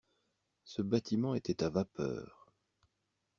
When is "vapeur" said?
1.69-2.47